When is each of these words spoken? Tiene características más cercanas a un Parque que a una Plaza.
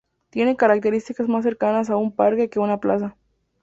Tiene 0.31 0.55
características 0.55 1.27
más 1.29 1.43
cercanas 1.43 1.91
a 1.91 1.95
un 1.95 2.11
Parque 2.11 2.49
que 2.49 2.57
a 2.57 2.63
una 2.63 2.79
Plaza. 2.79 3.15